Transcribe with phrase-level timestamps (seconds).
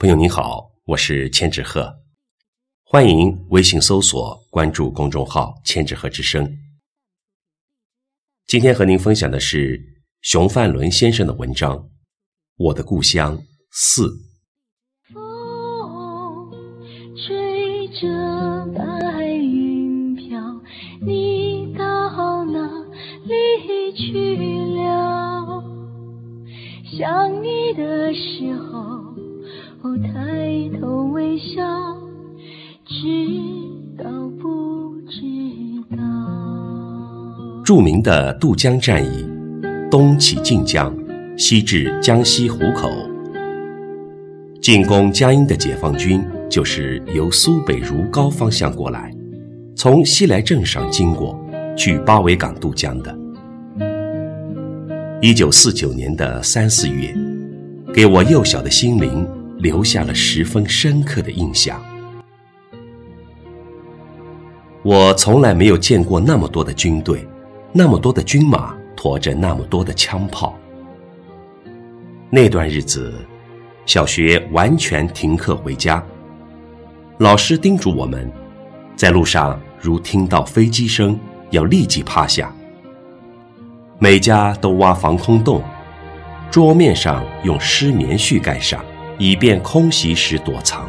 [0.00, 1.92] 朋友您好，我是千纸鹤，
[2.84, 6.56] 欢迎微信搜索关注公众号“千纸鹤之声”。
[8.46, 11.76] 今天和您分享的是熊范伦先生的文章
[12.58, 13.42] 《我的故乡
[13.72, 14.06] 四》。
[37.68, 39.26] 著名的渡江战役，
[39.90, 40.90] 东起晋江，
[41.36, 42.90] 西至江西湖口。
[44.62, 49.12] 进攻江阴的解放军就是由苏北如皋方向过来，
[49.76, 51.38] 从西来镇上经过，
[51.76, 53.14] 去八尾港渡江的。
[55.20, 57.14] 一九四九年的三四月，
[57.92, 59.28] 给我幼小的心灵。
[59.58, 61.78] 留下了十分深刻的印象。
[64.84, 67.26] 我从来没有见过那么多的军队，
[67.72, 70.56] 那么多的军马驮着那么多的枪炮。
[72.30, 73.14] 那段日子，
[73.86, 76.02] 小学完全停课回家，
[77.18, 78.30] 老师叮嘱我们，
[78.96, 81.18] 在路上如听到飞机声，
[81.50, 82.54] 要立即趴下。
[83.98, 85.62] 每家都挖防空洞，
[86.50, 88.84] 桌面上用湿棉絮盖上。
[89.20, 90.88] 以便空袭时躲藏。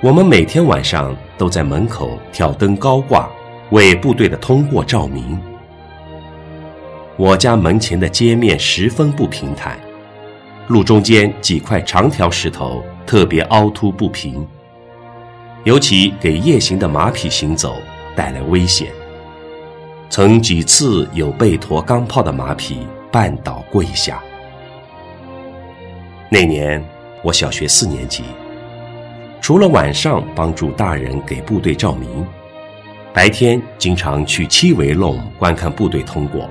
[0.00, 3.28] 我们每天晚上都在门口挑灯高挂，
[3.70, 5.40] 为部队的通过照明。
[7.16, 9.78] 我家门前的街面十分不平坦，
[10.68, 14.46] 路中间几块长条石头特别凹凸不平，
[15.62, 17.76] 尤其给夜行的马匹行走
[18.16, 18.88] 带来危险。
[20.10, 24.22] 曾几次有被驮钢炮的马匹绊倒跪下。
[26.28, 26.84] 那年
[27.22, 28.24] 我小学四年级，
[29.40, 32.26] 除了晚上帮助大人给部队照明，
[33.14, 36.50] 白天经常去七围弄观看部队通过。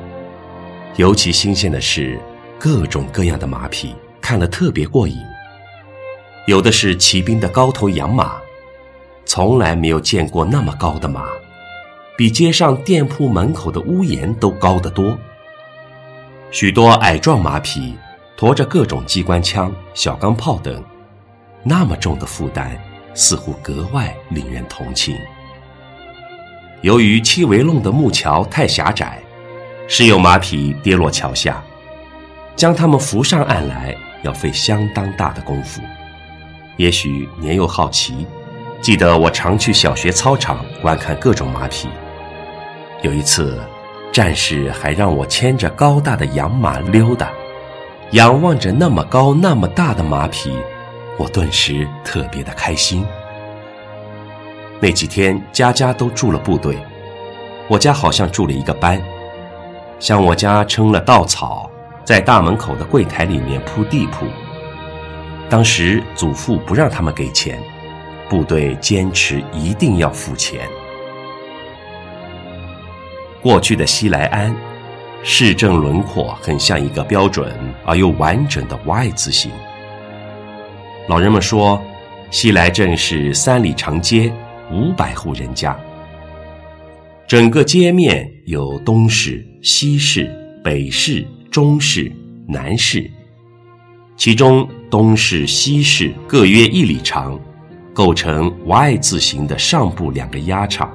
[0.95, 2.17] 尤其新鲜的是，
[2.57, 5.17] 各种各样的马匹，看了特别过瘾。
[6.47, 8.37] 有的是骑兵的高头洋马，
[9.25, 11.27] 从来没有见过那么高的马，
[12.17, 15.17] 比街上店铺门口的屋檐都高得多。
[16.49, 17.93] 许多矮壮马匹。
[18.35, 20.83] 驮着各种机关枪、小钢炮等，
[21.63, 22.77] 那么重的负担，
[23.13, 25.15] 似乎格外令人同情。
[26.83, 29.17] 由于七围弄的木桥太狭窄，
[29.87, 31.63] 时有马匹跌落桥下，
[32.57, 35.81] 将它们扶上岸来，要费相当大的功夫。
[36.75, 38.27] 也许年幼好奇，
[38.81, 41.87] 记得我常去小学操场观看各种马匹。
[43.01, 43.57] 有一次，
[44.11, 47.31] 战士还让我牵着高大的洋马溜达。
[48.11, 50.51] 仰望着那么高、那么大的马匹，
[51.17, 53.05] 我顿时特别的开心。
[54.83, 56.77] 那几天家家都住了部队，
[57.69, 59.01] 我家好像住了一个班。
[59.97, 61.71] 像我家称了稻草，
[62.03, 64.25] 在大门口的柜台里面铺地铺。
[65.49, 67.63] 当时祖父不让他们给钱，
[68.27, 70.67] 部队坚持一定要付钱。
[73.41, 74.53] 过去的西来安。
[75.23, 79.49] 市政轮廓很像一个标准而又完整的 Y 字形。
[81.07, 81.81] 老人们说，
[82.31, 84.29] 西来镇是三里长街，
[84.73, 85.79] 五百户人家。
[87.27, 90.27] 整个街面有东市、西市、
[90.63, 92.11] 北市、中市、
[92.47, 93.07] 南市，
[94.17, 97.39] 其中东市、西市各约一里长，
[97.93, 100.91] 构成 Y 字形的上部两个压叉。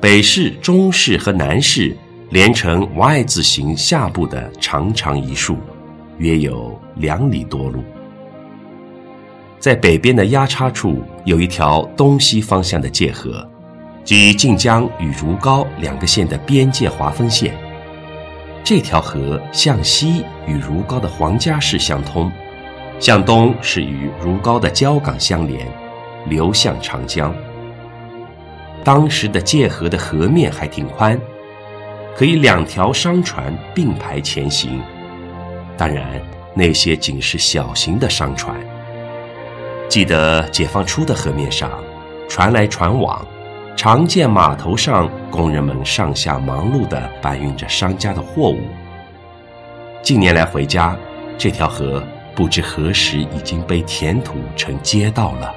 [0.00, 1.96] 北市、中市和南市。
[2.30, 5.56] 连成 Y 字形下部的长长一竖，
[6.18, 7.84] 约有两里多路。
[9.58, 13.46] 在北边的压叉处有一条东西方向的界河，
[14.04, 17.54] 即晋江与如皋两个县的边界划分线。
[18.62, 22.30] 这条河向西与如皋的黄家市相通，
[22.98, 25.66] 向东是与如皋的交港相连，
[26.28, 27.34] 流向长江。
[28.84, 31.20] 当时的界河的河面还挺宽。
[32.16, 34.80] 可以两条商船并排前行，
[35.76, 36.18] 当然
[36.54, 38.58] 那些仅是小型的商船。
[39.88, 41.70] 记得解放初的河面上，
[42.28, 43.24] 船来船往，
[43.76, 48.58] 常见码头上工人们上下忙碌地搬运着商家的货物。
[50.02, 50.96] 近年来回家，
[51.38, 52.02] 这条河
[52.34, 55.54] 不知何时已经被填土成街道了。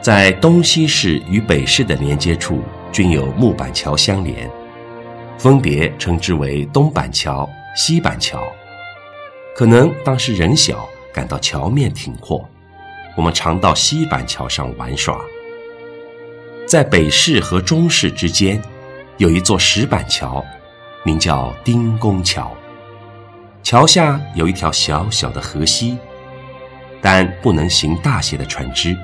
[0.00, 4.50] 在东西市与北市的连接处，均有木板桥相连。
[5.38, 8.42] 分别称之为东板桥、西板桥。
[9.56, 12.48] 可能当时人小，感到桥面挺阔，
[13.16, 15.20] 我们常到西板桥上玩耍。
[16.66, 18.60] 在北市和中市之间，
[19.18, 20.44] 有一座石板桥，
[21.04, 22.50] 名叫丁公桥。
[23.62, 25.96] 桥下有一条小小的河溪，
[27.00, 28.96] 但不能行大些的船只，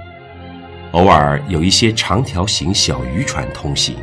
[0.92, 3.94] 偶尔有一些长条形小渔船通行。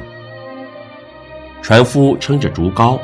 [1.62, 3.00] 船夫撑着竹篙，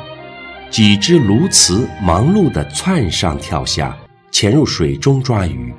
[0.70, 3.96] 几只鸬鹚忙碌地窜上跳下，
[4.30, 5.74] 潜入水中抓鱼。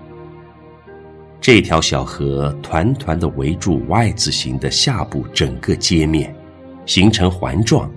[1.43, 6.33] 这条小河团团地围住 Y 字形的下部整个街面，
[6.85, 7.91] 形成环状。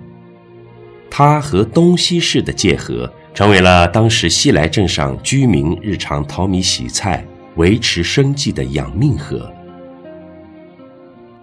[1.08, 9.48] 它和东西市的界河，成为了当时西来镇上居民日常淘米洗菜、维持生计的养命河。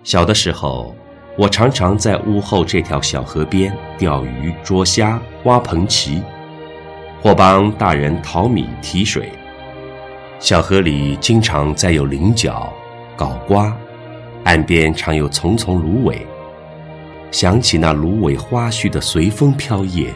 [0.04, 0.94] 小的时候。
[1.36, 6.22] 我常常在屋后这条小河边钓鱼、捉虾、挖蟛蜞，
[7.24, 9.32] 或帮大人淘米提水。
[10.44, 12.70] 小河里经常载有菱角、
[13.16, 13.74] 搞瓜，
[14.44, 16.18] 岸边常有丛丛芦苇。
[17.32, 20.10] 想起那芦苇花絮的随风飘曳，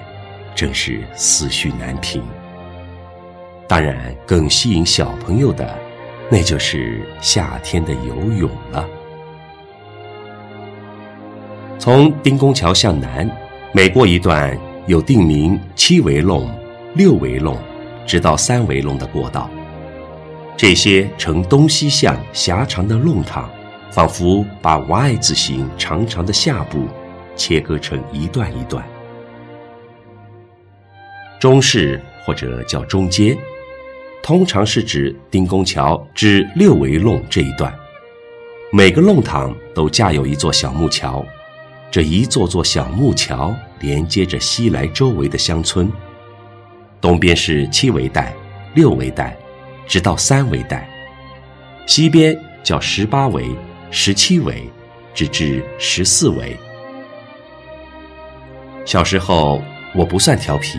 [0.53, 2.21] 真是思绪难平。
[3.69, 5.74] 当然，更吸引小朋友的，
[6.30, 8.85] 那就是夏天的游泳了。
[11.80, 13.31] 从丁公桥向南，
[13.71, 16.53] 每过一段有定名七围弄、
[16.95, 17.57] 六围弄，
[18.06, 19.50] 直到三围弄的过道。
[20.57, 23.48] 这些呈东西向狭长的弄堂，
[23.92, 26.88] 仿佛把 Y 字形长长的下部
[27.36, 28.83] 切割成一段一段。
[31.39, 33.38] 中式或者叫中街，
[34.24, 37.71] 通常是指丁公桥至六维弄这一段。
[38.71, 41.24] 每个弄堂都架有一座小木桥。
[41.92, 45.89] 这一座座小木桥连接着西来周围的乡村，
[47.00, 48.33] 东边是七维带、
[48.74, 49.38] 六维带，
[49.87, 50.79] 直到三围带；
[51.87, 53.49] 西边叫十八围、
[53.89, 54.69] 十七围，
[55.13, 56.55] 直至十四围。
[58.85, 59.61] 小时候
[59.95, 60.77] 我不算调皮，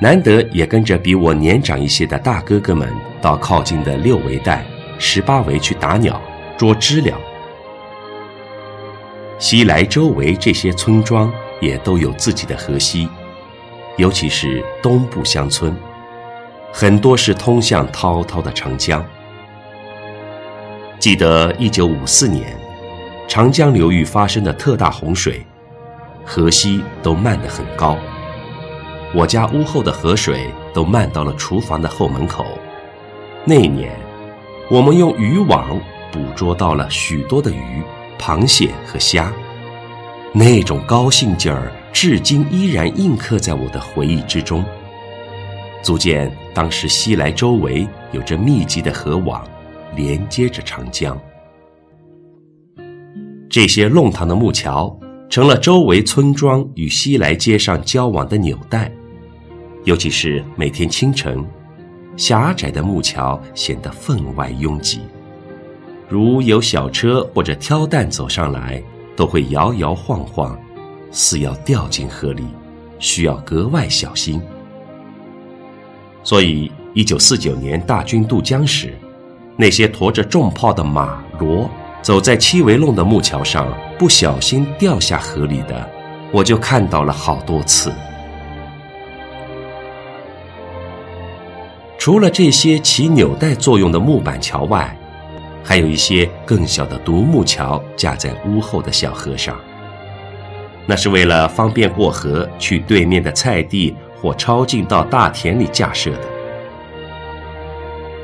[0.00, 4.64] 难得也跟着比我年长一些的大哥哥们到靠近的六围带、
[4.98, 6.20] 十八围去打鸟、
[6.56, 7.16] 捉知了。
[9.38, 13.08] 西来周围这些村庄也都有自己的河溪，
[13.96, 15.76] 尤其是东部乡村，
[16.76, 19.02] 很多是通向滔滔的长江。
[20.98, 22.58] 记得一九五四年，
[23.28, 25.46] 长江流域发生的特大洪水，
[26.24, 27.96] 河溪都漫得很高，
[29.14, 32.44] 我家屋后的河水都漫到了厨房的后门口。
[33.44, 33.96] 那年，
[34.68, 35.80] 我们用渔网
[36.10, 37.84] 捕捉到了许多的鱼。
[38.18, 39.30] 螃蟹和虾，
[40.32, 44.64] 那种高兴劲儿，至今依然印刻在我的回忆之中。
[45.84, 49.46] 足见当时西来周围有着密集的河网，
[49.94, 51.14] 连接着长江。
[53.50, 54.98] 这些弄堂的木桥，
[55.28, 58.90] 成了周围村庄与西来街上交往的纽带。
[59.84, 61.44] 尤其是每天清晨，
[62.16, 65.02] 狭窄的木桥显得分外拥挤。
[66.08, 68.82] 如有小车或者挑担走上来，
[69.14, 70.58] 都会摇摇晃晃，
[71.10, 72.42] 似要掉进河里，
[72.98, 74.40] 需要格外小心。
[76.24, 78.98] 所以，一九四九年大军渡江时，
[79.56, 81.68] 那些驮着重炮的马骡
[82.00, 85.88] 走在七围弄的木桥上，不小心掉下河里的，
[86.32, 87.92] 我就看到了好多次。
[91.98, 94.96] 除了这些起纽带作用的木板桥外，
[95.62, 99.58] 还有一些更小的独木桥架在屋后的小河上，
[100.86, 106.20] 那是为了方便过河去对面的菜地或抄近到大田里架设的。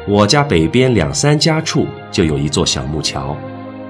[0.08, 3.36] 我家北边两三家处就有一座小木桥，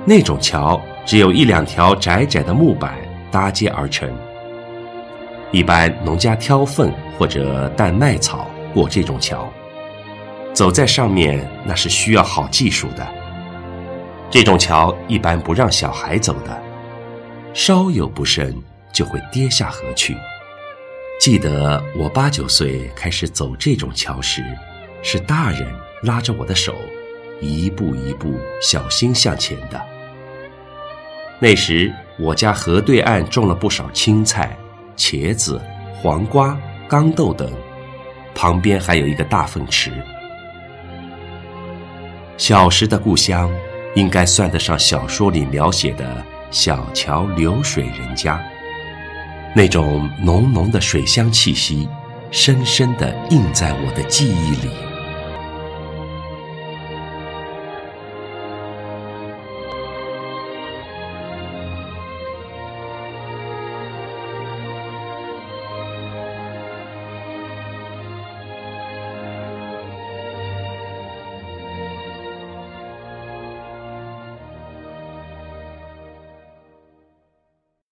[0.05, 2.99] 那种桥只有一两条窄窄的木板
[3.31, 4.11] 搭接而成。
[5.53, 9.49] 一般农家挑粪或者担麦草过这种桥，
[10.53, 13.07] 走在上面那是需要好技术的。
[14.29, 16.61] 这种桥一般不让小孩走的，
[17.55, 18.53] 稍有不慎
[18.93, 20.17] 就会跌下河去。
[21.21, 24.43] 记得我八九岁开始走这种桥时，
[25.03, 25.71] 是大人
[26.03, 26.75] 拉着我的手，
[27.43, 29.79] 一步一步小心向前的。
[31.39, 34.57] 那时我家河对岸种了不少青菜、
[34.97, 35.61] 茄子、
[35.95, 36.59] 黄瓜、
[36.89, 37.53] 豇豆等，
[38.35, 39.93] 旁边还有一个大粪池。
[42.39, 43.51] 小时的故乡。
[43.97, 48.41] 应该算得上小说里描写的小桥流水人家，
[49.55, 51.89] 那种浓浓的水乡气息，
[52.31, 54.90] 深深地印在我的记忆里。